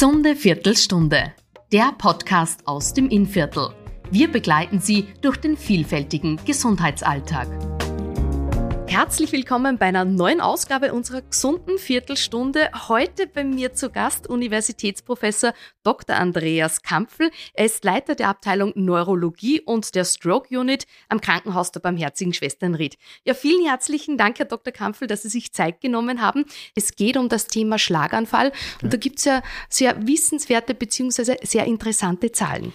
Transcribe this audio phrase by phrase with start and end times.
[0.00, 1.34] Gesunde Viertelstunde.
[1.72, 3.68] Der Podcast aus dem Innviertel.
[4.10, 7.79] Wir begleiten Sie durch den vielfältigen Gesundheitsalltag.
[8.90, 12.70] Herzlich willkommen bei einer neuen Ausgabe unserer gesunden Viertelstunde.
[12.88, 16.16] Heute bei mir zu Gast Universitätsprofessor Dr.
[16.16, 17.30] Andreas Kampfel.
[17.54, 22.74] Er ist Leiter der Abteilung Neurologie und der Stroke Unit am Krankenhaus der Barmherzigen Schwestern
[22.74, 22.98] Ried.
[23.22, 24.72] Ja, vielen herzlichen Dank, Herr Dr.
[24.72, 26.44] Kampfel, dass Sie sich Zeit genommen haben.
[26.74, 28.50] Es geht um das Thema Schlaganfall
[28.82, 31.36] und da gibt es ja sehr wissenswerte bzw.
[31.46, 32.72] sehr interessante Zahlen.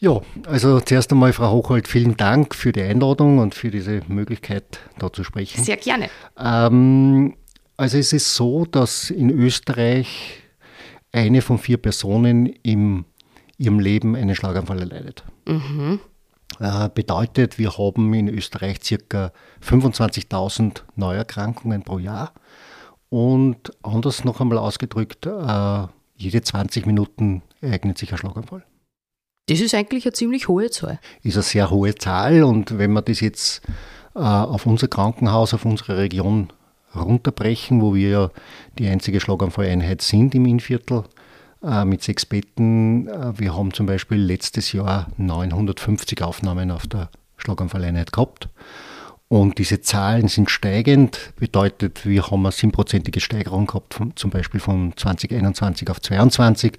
[0.00, 4.80] Ja, also zuerst einmal, Frau Hochhold, vielen Dank für die Einladung und für diese Möglichkeit,
[4.98, 5.64] da zu sprechen.
[5.64, 6.08] Sehr gerne.
[6.38, 7.34] Ähm,
[7.76, 10.42] also es ist so, dass in Österreich
[11.10, 13.04] eine von vier Personen in
[13.56, 15.24] ihrem Leben einen Schlaganfall erleidet.
[15.46, 15.98] Mhm.
[16.60, 19.32] Äh, bedeutet, wir haben in Österreich ca.
[19.64, 22.32] 25.000 Neuerkrankungen pro Jahr.
[23.10, 28.64] Und anders noch einmal ausgedrückt, äh, jede 20 Minuten ereignet sich ein Schlaganfall.
[29.48, 30.98] Das ist eigentlich eine ziemlich hohe Zahl.
[31.22, 33.62] Ist eine sehr hohe Zahl und wenn wir das jetzt
[34.14, 36.48] äh, auf unser Krankenhaus, auf unsere Region
[36.94, 38.30] runterbrechen, wo wir ja
[38.78, 41.04] die einzige Schlaganfalleinheit sind im Innviertel,
[41.62, 43.08] äh, mit sechs Betten.
[43.08, 48.48] Äh, wir haben zum Beispiel letztes Jahr 950 Aufnahmen auf der Schlaganfalleinheit gehabt.
[49.28, 54.60] Und diese Zahlen sind steigend, bedeutet, wir haben eine siebenprozentige Steigerung gehabt, von, zum Beispiel
[54.60, 56.78] von 2021 auf 2022.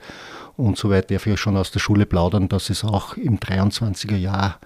[0.60, 4.60] Und soweit darf ich schon aus der Schule plaudern, dass es auch im 23er Jahr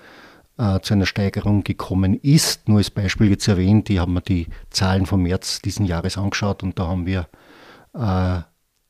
[0.58, 2.68] äh, zu einer Steigerung gekommen ist.
[2.68, 6.64] Nur als Beispiel jetzt erwähnt, die haben wir die Zahlen vom März diesen Jahres angeschaut
[6.64, 7.28] und da haben wir
[7.94, 8.42] äh,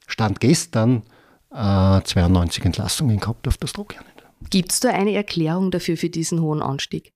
[0.07, 1.03] Stand gestern
[1.51, 4.07] äh, 92 Entlassungen gehabt auf der Strohkerne.
[4.49, 7.11] Gibt es da eine Erklärung dafür für diesen hohen Anstieg?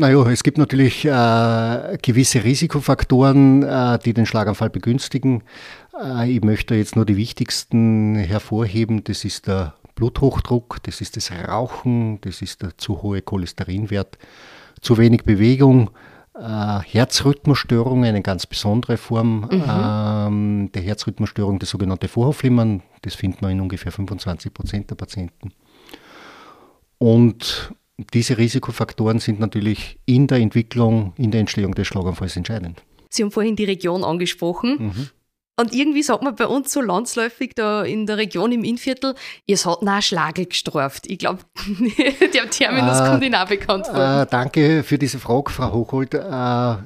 [0.00, 5.42] Naja, es gibt natürlich äh, gewisse Risikofaktoren, äh, die den Schlaganfall begünstigen.
[6.00, 9.02] Äh, ich möchte jetzt nur die wichtigsten hervorheben.
[9.02, 14.18] Das ist der Bluthochdruck, das ist das Rauchen, das ist der zu hohe Cholesterinwert,
[14.80, 15.90] zu wenig Bewegung,
[16.38, 19.64] äh, Herzrhythmusstörung, eine ganz besondere Form mhm.
[19.68, 22.84] ähm, der Herzrhythmusstörung, das sogenannte Vorhofflimmern.
[23.02, 25.50] Das findet man in ungefähr 25 Prozent der Patienten.
[26.98, 27.74] Und
[28.14, 32.82] diese Risikofaktoren sind natürlich in der Entwicklung, in der Entstehung des Schlaganfalls entscheidend.
[33.10, 34.76] Sie haben vorhin die Region angesprochen.
[34.78, 35.08] Mhm.
[35.60, 39.56] Und irgendwie sagt man bei uns so landsläufig da in der Region im Innviertel, ihr
[39.56, 41.08] hat nach Schlagel gestraft.
[41.08, 41.40] Ich glaube,
[42.32, 44.22] der Terminus äh, kommt Ihnen auch bekannt vor.
[44.22, 46.14] Äh, danke für diese Frage, Frau Hochhold.
[46.14, 46.76] Äh,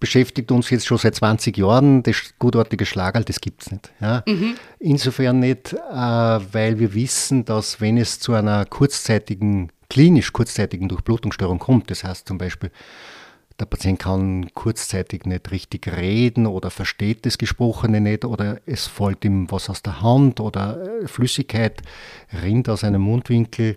[0.00, 2.02] beschäftigt uns jetzt schon seit 20 Jahren.
[2.02, 3.92] Das gutartige Schlagerl, das gibt es nicht.
[4.00, 4.24] Ja.
[4.26, 4.56] Mhm.
[4.80, 11.58] Insofern nicht, äh, weil wir wissen, dass wenn es zu einer kurzzeitigen klinisch kurzzeitigen Durchblutungsstörung
[11.58, 12.70] kommt, das heißt zum Beispiel,
[13.58, 19.24] der Patient kann kurzzeitig nicht richtig reden oder versteht das Gesprochene nicht oder es fällt
[19.24, 21.82] ihm was aus der Hand oder äh, Flüssigkeit
[22.42, 23.76] rinnt aus einem Mundwinkel.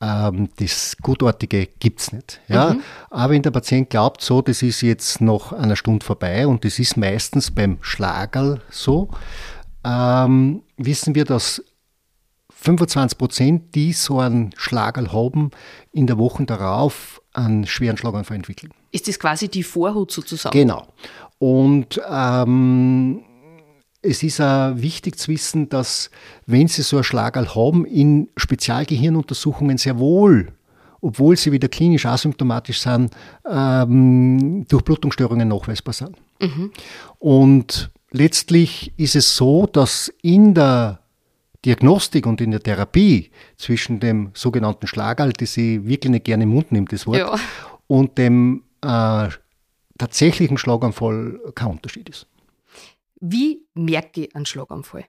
[0.00, 2.40] Ähm, das Gutartige gibt es nicht.
[2.48, 2.74] Ja?
[2.74, 2.82] Mhm.
[3.10, 6.80] Aber wenn der Patient glaubt, so, das ist jetzt noch eine Stunde vorbei und das
[6.80, 9.08] ist meistens beim Schlagerl so,
[9.84, 11.62] ähm, wissen wir, dass
[12.62, 15.50] 25 Prozent, die so einen Schlagerl haben,
[15.92, 18.72] in der Woche darauf einen schweren Schlaganfall entwickeln.
[18.92, 20.56] Ist das quasi die Vorhut sozusagen?
[20.56, 20.86] Genau.
[21.38, 23.22] Und ähm,
[24.00, 26.10] es ist auch wichtig zu wissen, dass,
[26.46, 30.52] wenn Sie so einen Schlagerl haben, in Spezialgehirnuntersuchungen sehr wohl,
[31.00, 33.12] obwohl sie wieder klinisch asymptomatisch sind,
[33.44, 36.16] ähm, Durchblutungsstörungen nachweisbar sind.
[36.40, 36.70] Mhm.
[37.18, 41.01] Und letztlich ist es so, dass in der
[41.64, 46.50] Diagnostik und in der Therapie zwischen dem sogenannten Schlagerl, das ich wirklich nicht gerne im
[46.50, 47.38] Mund nehme, das Wort, ja.
[47.86, 49.28] und dem äh,
[49.98, 52.26] tatsächlichen Schlaganfall kein Unterschied ist.
[53.20, 55.04] Wie merke ich einen Schlaganfall?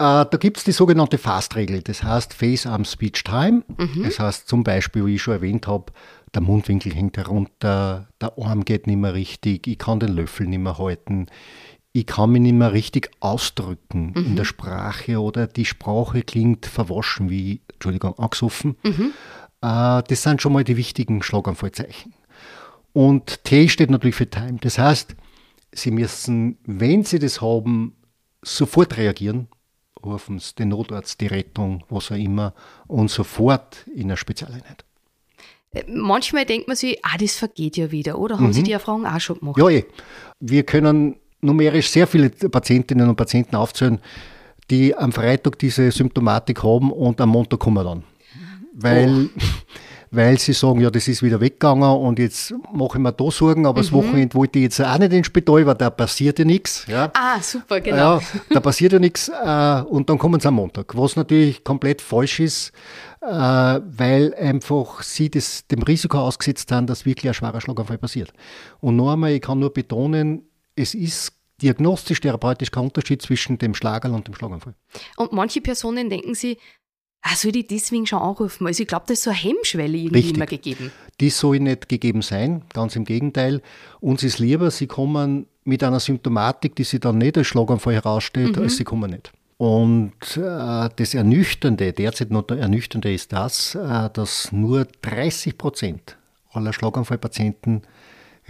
[0.00, 3.64] Äh, da gibt es die sogenannte Fast-Regel, das heißt Face-Arm-Speech-Time.
[3.76, 4.02] Mhm.
[4.02, 5.92] Das heißt zum Beispiel, wie ich schon erwähnt habe,
[6.34, 10.60] der Mundwinkel hängt herunter, der Arm geht nicht mehr richtig, ich kann den Löffel nicht
[10.60, 11.26] mehr halten,
[11.92, 14.26] ich kann mich nicht mehr richtig ausdrücken mhm.
[14.26, 18.76] in der Sprache oder die Sprache klingt verwaschen, wie, Entschuldigung, angesoffen.
[18.84, 19.12] Mhm.
[19.60, 22.14] Äh, das sind schon mal die wichtigen Schlaganfallzeichen.
[22.92, 24.58] Und T steht natürlich für Time.
[24.60, 25.16] Das heißt,
[25.72, 27.96] Sie müssen, wenn Sie das haben,
[28.42, 29.48] sofort reagieren,
[30.04, 32.54] rufen Sie den Notarzt, die Rettung, was auch immer,
[32.86, 34.84] und sofort in eine Spezialeinheit.
[35.72, 38.36] Äh, manchmal denkt man sich, ah, das vergeht ja wieder, oder?
[38.36, 38.52] Haben mhm.
[38.52, 39.58] Sie die Erfahrung auch schon gemacht?
[39.58, 39.86] Ja, eh.
[40.40, 43.98] Wir können numerisch sehr viele Patientinnen und Patienten aufzählen,
[44.70, 48.02] die am Freitag diese Symptomatik haben und am Montag kommen dann.
[48.72, 49.40] Weil, oh.
[50.12, 53.66] weil sie sagen, ja, das ist wieder weggegangen und jetzt mache ich mir da Sorgen,
[53.66, 53.84] aber mhm.
[53.84, 56.86] das Wochenende wollte ich jetzt auch nicht ins Spital, weil da passiert ja nichts.
[56.86, 57.10] Ja.
[57.14, 58.18] Ah, super, genau.
[58.18, 58.20] Ja,
[58.50, 62.40] da passiert ja nichts äh, und dann kommen sie am Montag, was natürlich komplett falsch
[62.40, 62.72] ist,
[63.22, 68.32] äh, weil einfach sie das, dem Risiko ausgesetzt haben, dass wirklich ein schwerer Schlaganfall passiert.
[68.80, 71.32] Und noch einmal, ich kann nur betonen, es ist
[71.62, 74.74] diagnostisch-therapeutisch kein Unterschied zwischen dem Schlagerl und dem Schlaganfall.
[75.16, 76.58] Und manche Personen denken sich,
[77.22, 78.66] ah, soll ich deswegen schon anrufen?
[78.66, 80.36] Also ich glaube, da ist so eine Hemmschwelle irgendwie Richtig.
[80.36, 80.90] immer gegeben.
[81.20, 83.62] Die soll nicht gegeben sein, ganz im Gegenteil.
[84.00, 88.56] Uns ist lieber, sie kommen mit einer Symptomatik, die sie dann nicht als Schlaganfall herausstellt,
[88.56, 88.62] mhm.
[88.62, 89.32] als sie kommen nicht.
[89.58, 96.16] Und äh, das Ernüchternde, derzeit noch Ernüchternde ist das, äh, dass nur 30 Prozent
[96.50, 97.82] aller Schlaganfallpatienten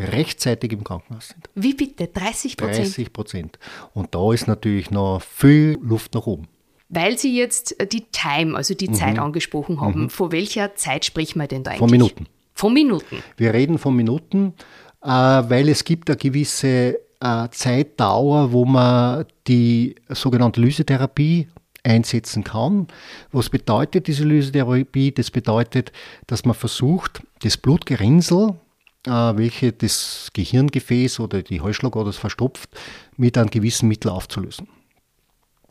[0.00, 1.49] rechtzeitig im Krankenhaus sind.
[1.55, 2.06] Wie bitte?
[2.08, 2.87] 30 Prozent?
[2.87, 3.58] 30 Prozent.
[3.94, 6.49] Und da ist natürlich noch viel Luft nach oben.
[6.88, 8.94] Weil Sie jetzt die Time, also die mhm.
[8.94, 10.11] Zeit angesprochen haben, mhm.
[10.11, 11.81] von welcher Zeit spricht man denn da eigentlich?
[11.81, 12.26] Von Minuten.
[12.55, 13.23] Von Minuten.
[13.37, 14.55] Wir reden von Minuten,
[15.02, 21.49] äh, weil es gibt eine gewisse äh, Zeitdauer, wo man die sogenannte Lysetherapie
[21.82, 22.88] einsetzen kann.
[23.32, 25.12] Was bedeutet diese Lysetherapie?
[25.12, 25.93] Das bedeutet,
[26.26, 28.69] dass man versucht, das Blutgerinnsel, äh,
[29.05, 32.70] welche das Gehirngefäß oder die Heuschlagader verstopft,
[33.17, 34.69] mit einem gewissen Mittel aufzulösen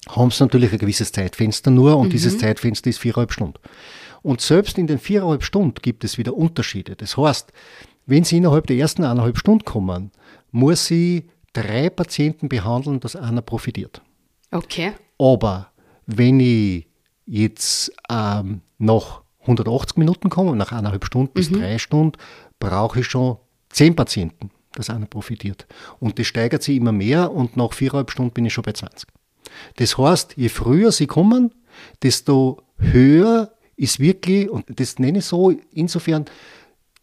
[0.08, 2.12] haben sie natürlich ein gewisses Zeitfenster nur und mhm.
[2.12, 3.60] dieses Zeitfenster ist viereinhalb Stunden.
[4.22, 6.96] Und selbst in den viereinhalb Stunden gibt es wieder Unterschiede.
[6.96, 7.52] Das heißt,
[8.06, 10.12] wenn Sie innerhalb der ersten eineinhalb Stunden kommen,
[10.52, 14.02] muss sie drei Patienten behandeln, dass einer profitiert.
[14.52, 14.94] Okay.
[15.20, 15.68] Aber
[16.08, 16.88] wenn ich
[17.26, 21.60] jetzt ähm, nach 180 Minuten komme, nach eineinhalb Stunden bis mhm.
[21.60, 22.18] drei Stunden,
[22.60, 23.38] brauche ich schon
[23.70, 25.68] zehn Patienten, dass einer profitiert.
[26.00, 29.10] Und das steigert sich immer mehr und nach viereinhalb Stunden bin ich schon bei 20.
[29.78, 31.54] Das heißt, je früher sie kommen,
[32.04, 36.26] desto höher ist wirklich, und das nenne ich so insofern,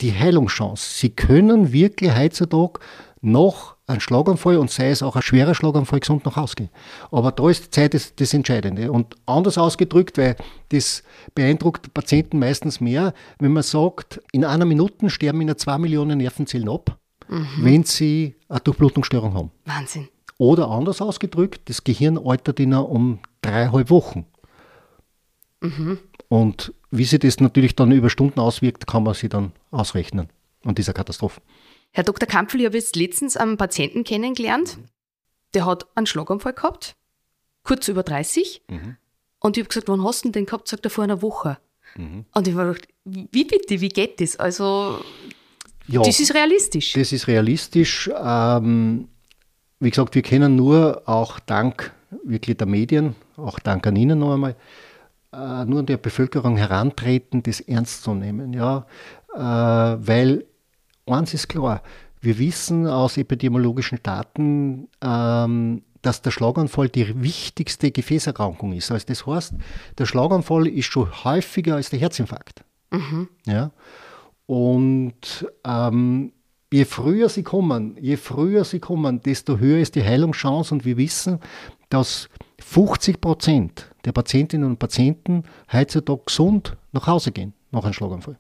[0.01, 0.99] die Heilungschance.
[0.99, 2.81] Sie können wirklich heutzutage
[3.23, 6.71] noch einen Schlaganfall und sei es auch ein schwerer Schlaganfall gesund nach Hause gehen.
[7.11, 8.91] Aber da ist die Zeit das, das Entscheidende.
[8.91, 10.37] Und anders ausgedrückt, weil
[10.71, 11.05] das
[11.35, 16.69] beeindruckt Patienten meistens mehr, wenn man sagt, in einer Minute sterben ihnen zwei Millionen Nervenzellen
[16.69, 16.99] ab,
[17.29, 17.47] mhm.
[17.61, 19.51] wenn sie eine Durchblutungsstörung haben.
[19.65, 20.09] Wahnsinn.
[20.39, 24.27] Oder anders ausgedrückt, das Gehirn altert ihnen um dreieinhalb Wochen.
[25.61, 25.99] Mhm.
[26.29, 30.29] Und wie sich das natürlich dann über Stunden auswirkt, kann man sich dann ausrechnen.
[30.65, 31.41] Und dieser Katastrophe.
[31.97, 32.29] Herr Dr.
[32.29, 34.77] Kampfel, ich habe jetzt letztens einen Patienten kennengelernt,
[35.55, 36.95] der hat einen Schlaganfall gehabt,
[37.63, 38.65] kurz über 30.
[38.69, 38.99] Mhm.
[39.41, 40.69] Und ich habe gesagt, wann hast du denn den gehabt?
[40.69, 41.57] Sagt er, vor einer Woche.
[41.97, 42.27] Mhm.
[42.35, 44.37] Und ich war gedacht, wie bitte, wie geht das?
[44.37, 45.01] Also,
[45.89, 46.93] ja, das ist realistisch.
[46.93, 48.11] Das ist realistisch.
[48.15, 49.09] Ähm,
[49.81, 51.95] wie gesagt, wir können nur auch dank
[52.25, 54.55] wirklich der Medien, auch dank an Ihnen noch einmal,
[55.33, 58.53] äh, nur an der Bevölkerung herantreten, das ernst zu nehmen.
[58.53, 58.87] Ja?
[59.35, 59.39] Äh,
[60.07, 60.45] weil
[61.07, 61.83] eins ist klar,
[62.21, 68.91] wir wissen aus epidemiologischen Daten, ähm, dass der Schlaganfall die wichtigste Gefäßerkrankung ist.
[68.91, 69.55] Also das heißt,
[69.99, 72.65] der Schlaganfall ist schon häufiger als der Herzinfarkt.
[72.91, 73.29] Mhm.
[73.45, 73.73] Ja?
[74.47, 76.33] Und ähm,
[76.73, 80.97] je früher sie kommen, je früher sie kommen, desto höher ist die Heilungschance und wir
[80.97, 81.41] wissen,
[81.89, 82.29] dass
[82.61, 88.39] 50 Prozent der Patientinnen und Patienten heutzutage gesund nach Hause gehen nach einem Schlaganfall.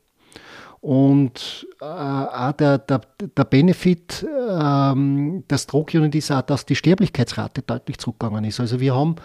[0.81, 6.77] Und äh, auch der, der, der Benefit ähm, der Stroke Unit ist auch, dass die
[6.77, 8.61] Sterblichkeitsrate deutlich zurückgegangen ist.
[8.61, 9.17] Also wir haben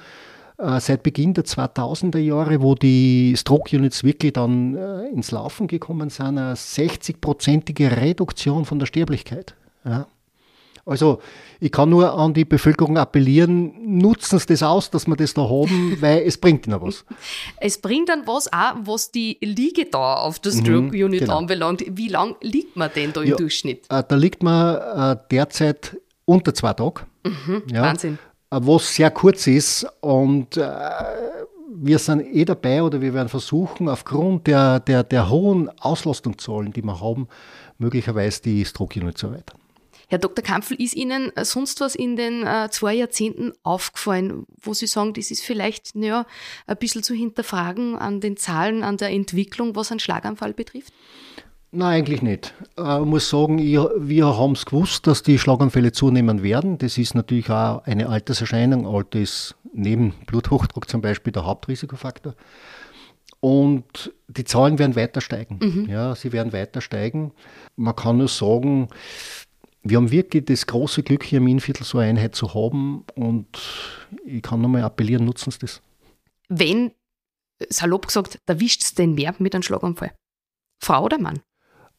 [0.58, 5.68] äh, seit Beginn der 2000er Jahre, wo die Stroke Units wirklich dann äh, ins Laufen
[5.68, 9.56] gekommen sind, eine 60-prozentige Reduktion von der Sterblichkeit.
[9.84, 10.08] Ja.
[10.86, 11.22] Also
[11.60, 15.44] ich kann nur an die Bevölkerung appellieren, nutzen Sie das aus, dass wir das da
[15.44, 17.06] haben, weil es bringt Ihnen was.
[17.58, 21.38] Es bringt dann was auch, was die Liegedauer auf der Stroke mhm, Unit genau.
[21.38, 21.84] anbelangt.
[21.88, 23.86] Wie lang liegt man denn da im ja, Durchschnitt?
[23.90, 27.02] Äh, da liegt man äh, derzeit unter zwei Tagen.
[27.24, 27.84] Mhm, ja.
[27.84, 28.18] Wahnsinn
[28.52, 30.68] was sehr kurz ist und äh,
[31.74, 36.84] wir sind eh dabei oder wir werden versuchen, aufgrund der, der, der hohen Auslastungszahlen, die
[36.84, 37.28] wir haben,
[37.78, 39.61] möglicherweise die Stroke-Unit zu erweitern.
[40.12, 40.44] Herr Dr.
[40.44, 45.32] Kampfel, ist Ihnen sonst was in den äh, zwei Jahrzehnten aufgefallen, wo Sie sagen, das
[45.32, 46.26] ist vielleicht ja,
[46.68, 50.92] ein bisschen zu hinterfragen an den Zahlen, an der Entwicklung, was einen Schlaganfall betrifft?
[51.72, 52.54] Nein, eigentlich nicht.
[52.78, 56.78] Äh, ich muss sagen, wir haben es gewusst, dass die Schlaganfälle zunehmen werden.
[56.78, 58.86] Das ist natürlich auch eine Alterserscheinung.
[58.86, 62.36] Alter ist neben Bluthochdruck zum Beispiel der Hauptrisikofaktor.
[63.40, 65.60] Und die Zahlen werden weiter steigen.
[65.62, 65.90] Mhm.
[65.90, 67.32] Ja, sie werden weiter steigen.
[67.78, 68.90] Man kann nur sagen,
[69.84, 73.04] wir haben wirklich das große Glück, hier im Innviertel so eine Einheit zu haben.
[73.16, 73.48] Und
[74.26, 75.82] ich kann nochmal appellieren, nutzen Sie das.
[76.50, 76.92] Wenn,
[77.70, 80.14] salopp gesagt, erwischt es den mehr mit einem Schlaganfall?
[80.80, 81.40] Frau oder Mann?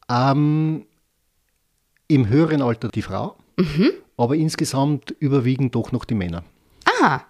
[0.09, 0.85] Ähm,
[2.07, 3.91] Im höheren Alter die Frau, mhm.
[4.17, 6.43] aber insgesamt überwiegen doch noch die Männer.
[6.85, 7.25] Aha.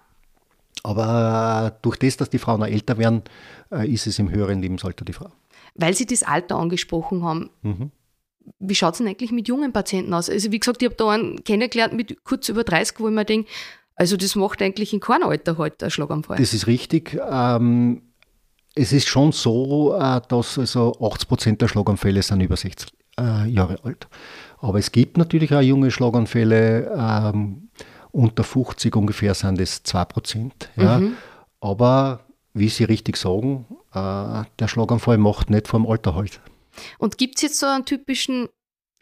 [0.82, 3.22] Aber äh, durch das, dass die Frauen noch älter werden,
[3.70, 5.30] äh, ist es im höheren Lebensalter die Frau.
[5.74, 7.50] Weil Sie das Alter angesprochen haben.
[7.62, 7.90] Mhm.
[8.58, 10.28] Wie schaut es denn eigentlich mit jungen Patienten aus?
[10.28, 13.24] Also, wie gesagt, ich habe da einen kennengelernt mit kurz über 30, wo ich mir
[13.24, 13.48] denke,
[13.96, 16.36] also das macht eigentlich in keinem Alter heute halt ein Schlaganfall.
[16.38, 17.18] Das ist richtig.
[17.30, 18.02] Ähm,
[18.74, 23.48] es ist schon so, äh, dass also 80 Prozent der Schlaganfälle sind über 60 äh,
[23.48, 24.08] Jahre alt.
[24.58, 26.92] Aber es gibt natürlich auch junge Schlaganfälle.
[26.96, 27.68] Ähm,
[28.10, 30.70] unter 50 ungefähr sind es 2 Prozent.
[30.76, 30.98] Ja.
[30.98, 31.16] Mhm.
[31.60, 32.20] Aber
[32.52, 36.40] wie Sie richtig sagen, äh, der Schlaganfall macht nicht vom Alter halt.
[36.98, 38.48] Und gibt es jetzt so einen typischen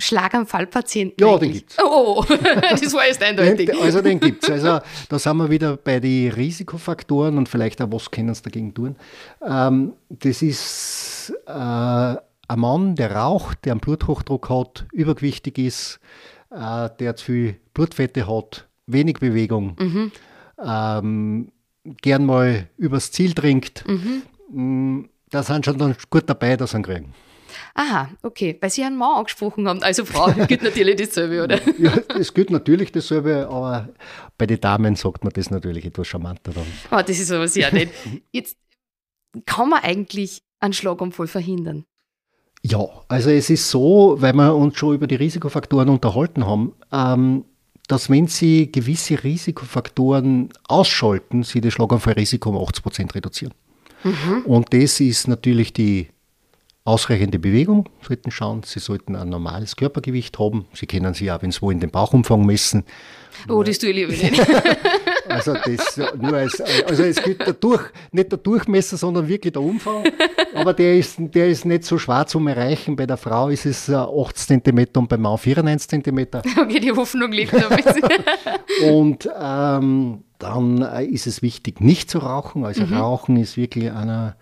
[0.00, 1.16] Schlaganfallpatienten?
[1.26, 1.78] Ja, den gibt es.
[1.78, 3.72] Oh, das war jetzt eindeutig.
[3.80, 4.50] Also den gibt es.
[4.50, 8.74] Also da sind wir wieder bei den Risikofaktoren und vielleicht auch, was können sie dagegen
[8.74, 8.96] tun.
[9.46, 16.00] Ähm, das ist äh, ein Mann, der raucht, der einen Bluthochdruck hat, übergewichtig ist,
[16.50, 20.12] äh, der zu viel Blutfette hat, wenig Bewegung, mhm.
[20.62, 21.52] ähm,
[21.84, 24.22] gern mal übers Ziel trinkt, mhm.
[24.54, 27.14] Mm, da sind schon dann gut dabei, dass sie ihn kriegen.
[27.74, 31.60] Aha, okay, weil Sie einen Mann angesprochen haben, also Frau, gilt natürlich dasselbe, oder?
[31.78, 33.88] Ja, es gilt natürlich dasselbe, aber
[34.38, 36.66] bei den Damen sagt man das natürlich etwas charmanter dann.
[36.90, 37.92] Oh, das ist sowas ja nicht.
[38.32, 38.56] Jetzt
[39.46, 41.84] kann man eigentlich einen Schlaganfall verhindern.
[42.62, 47.44] Ja, also es ist so, weil wir uns schon über die Risikofaktoren unterhalten haben, ähm,
[47.88, 53.54] dass wenn Sie gewisse Risikofaktoren ausschalten, Sie das Schlaganfallrisiko um 80 Prozent reduzieren.
[54.04, 54.42] Mhm.
[54.44, 56.08] Und das ist natürlich die
[56.84, 58.62] ausreichende Bewegung, sollten schauen.
[58.64, 60.66] Sie sollten ein normales Körpergewicht haben.
[60.74, 62.84] Sie können sich auch, wenn Sie wollen, den Bauchumfang messen.
[63.48, 64.46] Oh, das tue ich lieber nicht.
[65.28, 69.62] Also, das nur als, also es gilt der Durch, nicht der Durchmesser, sondern wirklich der
[69.62, 70.04] Umfang.
[70.52, 72.96] Aber der ist, der ist nicht so schwer zu erreichen.
[72.96, 76.26] Bei der Frau ist es 8 cm und beim Mann 94 cm.
[76.60, 78.02] Okay, die Hoffnung liegt da ein bisschen.
[78.92, 82.64] und ähm, dann ist es wichtig, nicht zu rauchen.
[82.64, 82.94] Also mhm.
[82.94, 84.36] Rauchen ist wirklich einer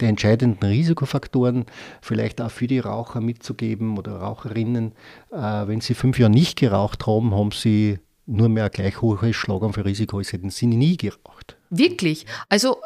[0.00, 1.66] der entscheidenden Risikofaktoren,
[2.00, 4.92] vielleicht auch für die Raucher mitzugeben oder Raucherinnen.
[5.30, 10.18] Äh, wenn sie fünf Jahre nicht geraucht haben, haben sie nur mehr gleich hohes Schlaganfallrisiko,
[10.18, 11.56] als hätten sie nie geraucht.
[11.70, 12.26] Wirklich?
[12.48, 12.76] Also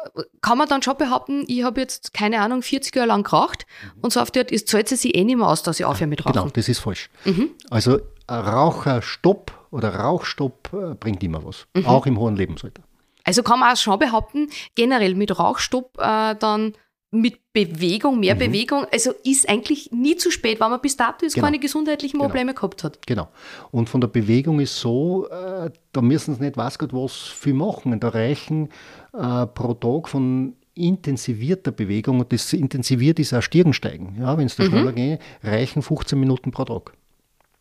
[0.41, 4.01] kann man dann schon behaupten, ich habe jetzt, keine Ahnung, 40 Jahre lang geraucht mhm.
[4.01, 6.07] und so auf die Art, es zahlt sich eh nicht mehr aus, dass ich aufhöre
[6.07, 6.33] mit Rauchen.
[6.33, 7.09] Genau, das ist falsch.
[7.25, 7.51] Mhm.
[7.69, 7.99] Also
[8.29, 11.85] Raucherstopp oder Rauchstopp äh, bringt immer was, mhm.
[11.85, 12.81] auch im hohen Lebensalter.
[13.23, 16.73] Also kann man auch schon behaupten, generell mit Rauchstopp äh, dann
[17.11, 18.39] mit Bewegung, mehr mhm.
[18.39, 21.47] Bewegung, also ist eigentlich nie zu spät, weil man bis dato jetzt genau.
[21.47, 22.25] keine gesundheitlichen genau.
[22.25, 22.59] Probleme genau.
[22.59, 23.07] gehabt hat.
[23.07, 23.29] Genau.
[23.71, 27.53] Und von der Bewegung ist so, äh, da müssen sie nicht was Gott was viel
[27.53, 27.97] machen.
[27.99, 28.69] Da reichen
[29.13, 34.55] äh, pro Tag von intensivierter Bewegung, und das intensiviert ist auch Stirnsteigen, ja, wenn es
[34.55, 34.67] da mhm.
[34.67, 36.93] schneller geht, reichen 15 Minuten pro Tag.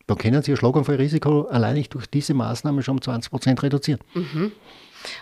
[0.07, 4.00] Da können Sie Ihr Schlaganfallrisiko allein durch diese Maßnahme schon um 20 Prozent reduzieren.
[4.15, 4.53] Mhm.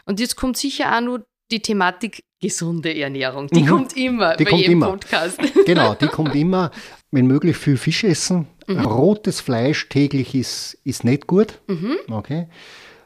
[0.06, 3.48] Und jetzt kommt sicher auch nur die Thematik gesunde Ernährung.
[3.48, 3.68] Die mhm.
[3.68, 4.90] kommt immer die bei kommt jedem immer.
[4.90, 5.38] Podcast.
[5.66, 6.70] Genau, die kommt immer.
[7.10, 8.46] Wenn möglich viel Fisch essen.
[8.66, 8.80] Mhm.
[8.80, 11.60] Rotes Fleisch täglich ist, ist nicht gut.
[11.66, 11.96] Mhm.
[12.10, 12.48] Okay.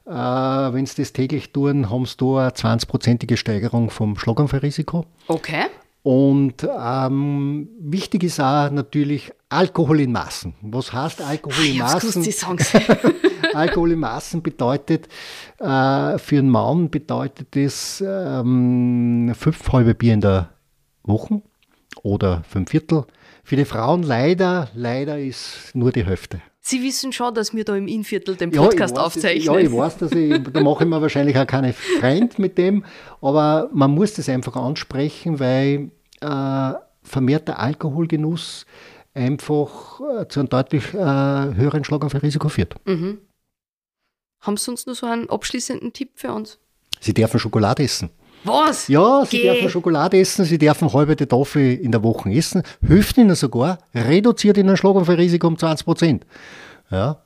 [0.07, 5.05] Äh, Wenn Sie das täglich tun, haben Sie da eine 20-prozentige Steigerung vom Schlaganfallrisiko.
[5.27, 5.67] Okay.
[6.09, 10.55] Und ähm, wichtig ist auch natürlich Alkohol in Maßen.
[10.63, 12.25] Was heißt Alkohol in Maßen?
[13.53, 15.07] Alkohol in Maßen bedeutet,
[15.59, 20.49] äh, für einen Mann bedeutet das ähm, fünf halbe Bier in der
[21.03, 21.43] Woche
[22.03, 23.05] oder fünf Viertel.
[23.45, 26.41] Für die Frauen leider, leider ist nur die Hälfte.
[26.61, 29.55] Sie wissen schon, dass wir da im Innviertel den Podcast ja, weiß, aufzeichnen.
[29.55, 32.87] Ja, ich weiß, dass ich, da mache ich mir wahrscheinlich auch keine Freund mit dem,
[33.21, 36.73] aber man muss das einfach ansprechen, weil äh,
[37.03, 38.67] vermehrter Alkoholgenuss
[39.15, 42.75] einfach äh, zu einem deutlich äh, höheren Schlaganfallrisiko führt.
[42.87, 43.19] Mhm.
[44.41, 46.59] Haben Sie uns noch so einen abschließenden Tipp für uns?
[47.01, 48.11] Sie dürfen Schokolade essen.
[48.45, 48.87] Was?
[48.89, 49.43] Ja, Sie Geh.
[49.51, 52.63] dürfen Schokolade essen, Sie dürfen halbe Tafel in der Woche essen.
[52.87, 56.27] Hilft Ihnen sogar, reduziert Ihnen Schlaganfallrisiko um 20 Prozent.
[56.91, 57.21] Ja,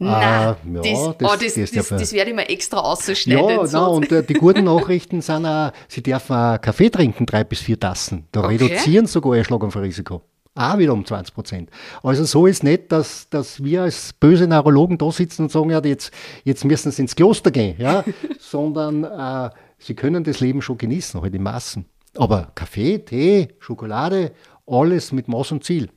[0.00, 3.48] Nein, äh, ja, das, oh, das, das, das, das werde ich mir extra ausschneiden.
[3.48, 7.42] Ja, nein, und äh, die guten Nachrichten sind auch, Sie dürfen auch Kaffee trinken, drei
[7.42, 8.26] bis vier Tassen.
[8.30, 8.56] Da okay.
[8.56, 10.22] reduzieren sogar Ihr Schlaganfallrisiko.
[10.54, 11.70] Auch wieder um 20 Prozent.
[12.02, 15.80] Also so ist nicht, dass, dass wir als böse Neurologen da sitzen und sagen, ja,
[15.84, 16.12] jetzt,
[16.44, 18.04] jetzt müssen Sie ins Kloster gehen, ja,
[18.40, 21.86] sondern äh, Sie können das Leben schon genießen, halt in Massen.
[22.16, 24.32] Aber Kaffee, Tee, Schokolade,
[24.66, 25.90] alles mit Maß und Ziel.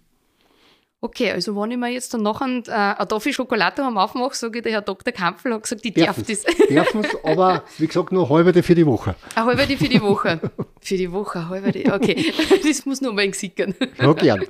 [1.03, 4.35] Okay, also wenn ich mir jetzt dann noch ein, äh, eine Tafel Schokolade am aufmache,
[4.35, 5.11] sage ich, der Herr Dr.
[5.11, 6.43] Kampfel hat gesagt, ich darf das.
[6.69, 9.15] Dürfen aber wie gesagt, nur halbe für die Woche.
[9.35, 10.39] Eine halbe für die Woche.
[10.79, 12.31] für die Woche, halbe okay.
[12.63, 13.73] das muss noch mal sickern.
[13.99, 14.45] Ja, gern.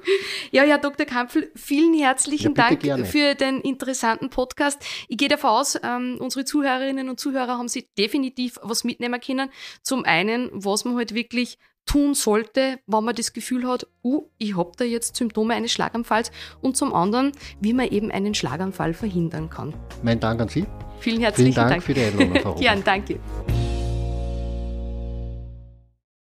[0.51, 1.05] Ja, Herr Dr.
[1.05, 3.05] Kampfel, vielen herzlichen ja, Dank gerne.
[3.05, 4.83] für den interessanten Podcast.
[5.07, 9.49] Ich gehe davon aus, ähm, unsere Zuhörerinnen und Zuhörer haben sich definitiv was mitnehmen können.
[9.83, 11.57] Zum einen, was man halt wirklich
[11.91, 16.31] tun sollte, wenn man das Gefühl hat, uh, ich habe da jetzt Symptome eines Schlaganfalls
[16.61, 19.73] und zum anderen, wie man eben einen Schlaganfall verhindern kann.
[20.01, 20.65] Mein Dank an Sie.
[20.99, 21.83] Vielen herzlichen Vielen Dank, Dank.
[21.83, 23.19] für die Einladung, Frau Gern, danke.